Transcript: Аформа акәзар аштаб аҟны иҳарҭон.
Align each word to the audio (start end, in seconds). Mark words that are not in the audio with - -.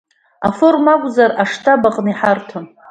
Аформа 0.49 0.91
акәзар 0.93 1.31
аштаб 1.43 1.81
аҟны 1.89 2.09
иҳарҭон. 2.11 2.65